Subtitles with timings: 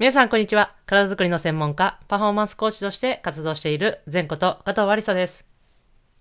[0.00, 0.72] 皆さん、こんにちは。
[0.86, 5.44] 体づくりの専門家、パフォーマンスコーチとして活動している前こと加藤わりさです。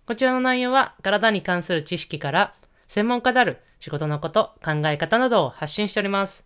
[0.05, 2.54] こちらの内容は、体に関する知識から、
[2.89, 6.46] 専門家である仕事のこと、考え方などを発信しております。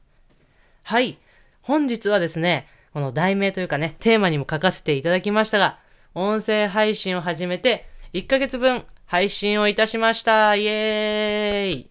[0.83, 1.17] はい。
[1.63, 5.79] 本日はですね、この題名というかね、テーマにも書かせていただきましたが、
[6.13, 10.55] 音声配信を始めて1ヶ月分配信をいたしました。
[10.55, 11.87] イエーイ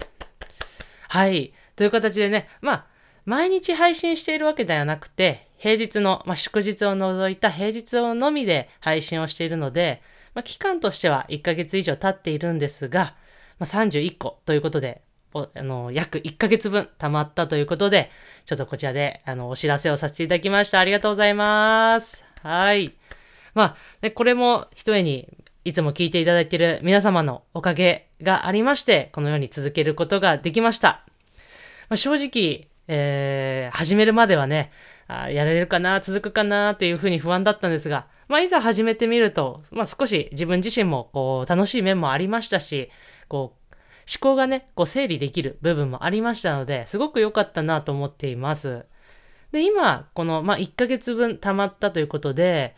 [1.08, 1.52] はい。
[1.74, 2.91] という形でね、まあ、
[3.24, 10.02] 毎日配信しているわけではなくて、平日の、まあ、祝日を除いた平日をのみで配信をしているので、
[10.34, 13.14] まあ、期間としては1ヶ月以上経っているんですが、
[13.58, 15.02] まあ、31個ということで、
[15.34, 18.10] あの、約1ヶ月分溜まったということで、
[18.44, 20.80] ちょっとこちらで、あの、お知らせをさせていただきました。
[20.80, 22.24] ありがとうございます。
[22.42, 22.94] はい。
[23.54, 25.28] まあ、でこれも一重に
[25.64, 31.04] いつも聞いていただいている皆様のおかげがありまして、このように続けることができました。
[31.88, 34.72] まあ、正直、えー、始めるまではね、
[35.08, 42.90] あやれるかな、続くかなっていうふうに不安だったんですが、まあ、いざ始めてみると、まあ、少し自分自身もこう楽しい面もありましたし、
[43.28, 43.74] こう
[44.08, 48.84] 思考がね、こう整理できる部分もありましたので、すごく良かったなと思っています。
[49.52, 52.74] で、今、この、まあ、1ヶ月分溜まったということで、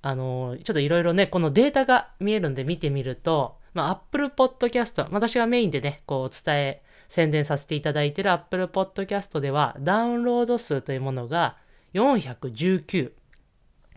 [0.00, 11.56] あのちょっといろいろね、このデータが見えるんで見てみると、まあ、Apple Podcast、私がメインでね、こう伝え、宣伝させていただいている Apple Podcast ではダウンロード数というものが
[11.94, 13.12] 419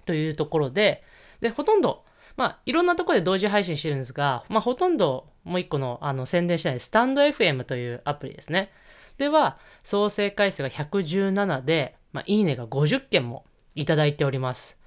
[0.05, 1.03] というところで、
[1.41, 2.03] で、ほとんど、
[2.37, 8.71] まあ、いろんなところで同時配信してるんですが、まあ、ほとんどもう一個のあの宣伝してないスタンド FM というアプリですね。
[9.17, 14.79] では、総生回数が117で、まあ、いいねが50件もいただいております。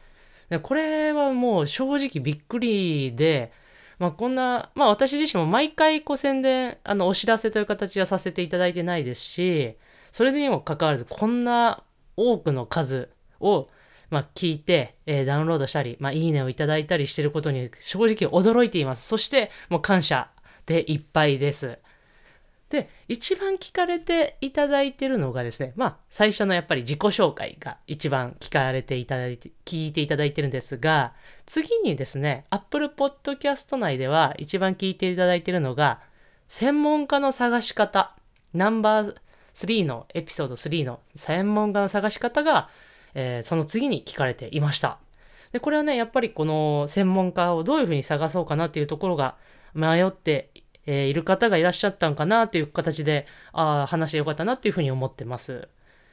[0.51, 3.53] でこれはもう正直びっくりで、
[3.99, 9.77] まあ、こんな、まあ私自身も毎回こう宣伝、あのお知らせという形はさせていただいてないですし、
[10.13, 11.83] それにもかかわらずこんな
[12.17, 13.69] 多くの数を、
[14.11, 19.09] まあ、聞いて、えー、ダウンロードしたり、まあ、いいねをいただいたりしてることに正直驚いています。
[19.09, 20.29] そして、もう感謝
[20.67, 21.79] でいっぱいです。
[22.75, 31.13] で、一番聞かれていただいてるのがですね、まあ、最初のやっぱり自己紹介が一番聞かれていただいて、聞いていただいてるんですが、
[31.47, 36.01] 次にですね、Apple Podcast 内では一番聞いていただいてるのが、
[36.49, 38.17] 専門家の探し方、
[38.53, 39.17] ナンバー
[39.55, 42.71] 3のエピソード3の専門家の探し方が、
[43.15, 44.99] えー、その次に聞かれていました。
[45.53, 49.37] で、これはね、やっぱりこの専門家をどういうふうに探そうかなっていうところが
[49.75, 50.51] 迷って
[50.87, 55.69] えー、いる方がいらっしゃったんかなという形で、ああ、話してよかったなっていうふうに思ってます。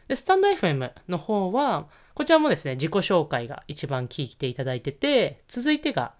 [0.07, 6.13] で、スタンド FM の方は、こちらもですね、自己紹介が一番聞いていただいてて、続いてが、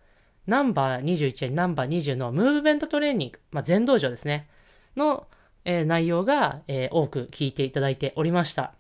[0.48, 4.48] ナンバー21やナンバー20のムーブメントトレーニング、まあ、全道場ですね、
[4.96, 5.28] の、
[5.66, 8.74] えー、内容が、えー、多く聞いていただいておりました。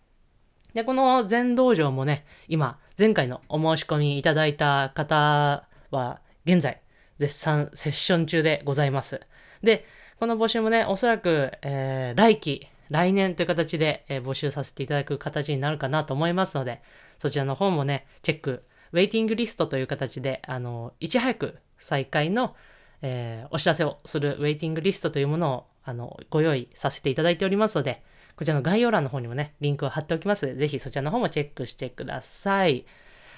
[0.73, 6.81] で、この全道場もね、今、前回のお申し込みいただいた方は、現在、
[7.17, 9.21] 絶賛セッション中でございます。
[9.63, 9.85] で、
[10.19, 16.81] この募集もね、おそらく、えー、来期、来年という形で、えー、募集させていただく形になるかなと思いますので、
[17.19, 22.55] そちらの方もね、チェック、ウェイティングリストという形で、あの、いち早く再開の、
[23.01, 28.03] えー、お知らせをするウェイティングリストというものを、あの、ご用意させていただいておりますので、
[28.35, 32.85] こちらの概要欄の方にもね、リンクを貼っておきますので、ぜひそちらの方もチェックしてください。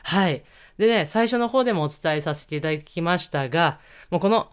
[0.03, 0.43] はい。
[0.77, 3.79] でね、最初の方でもお伝えさせていただきましたが、
[4.11, 4.49] もうこの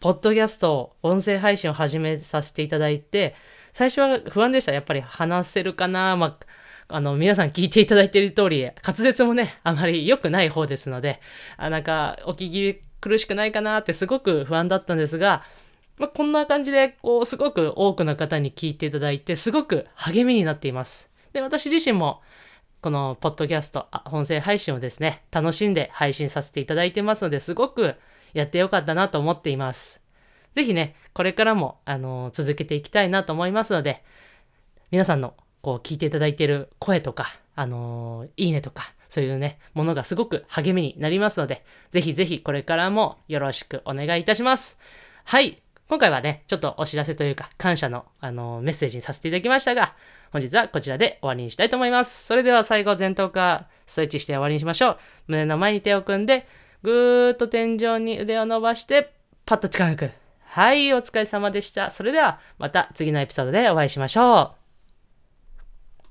[0.00, 3.34] ポッドキャスト、音声配信を始めさせていただいて、
[3.72, 4.72] 最初は不安でした。
[4.72, 6.16] やっぱり話せるかな？
[6.16, 6.26] ま
[6.88, 11.20] あ、あの、皆さん聞いていただいている通り、滑舌もね、あまり良くない方ですので、
[11.56, 15.44] あなんか、お聞き苦しくないかなってすごく不安だったんですが、
[15.98, 21.10] まあ、こんな感じで、こう、すごく多くの方に聞いていただいて、すごく励みになっています。
[21.32, 22.22] で、私自身も、
[22.82, 27.94] このポッドキャスト、音声配信をですね、楽しんで配信させていただいてますので、すごく
[28.34, 30.02] やってよかったなと思っています。
[30.54, 34.02] ぜひね、これからも、あのー、続けていきたいなと思いますので、
[34.90, 44.76] 皆さんの、こう、聞いていただいている声とか、あのー、いいねとか、そういうね、ものがすごく励みになりますので、ぜひぜひこれからもよろしくお願いいたします。
[45.22, 45.62] はい。
[45.92, 49.94] 今回はね、ちょっとお知らせというか、感謝の、あの、メッセージにさせていただきましたが、
[50.30, 52.24] 本日はこちらで終わりにしたいと思います。
[52.24, 54.98] それでは最後、前頭下、ストレッチして終わりにしましょう。
[55.26, 56.46] 胸の前に手を組んで、
[56.82, 59.12] ぐーっと天井に腕を伸ばして、
[59.44, 60.10] パッと力抜く。
[60.46, 61.90] はい、お疲れ様でした。
[61.90, 64.61] それではまた次のエピソードでお会いしましょう。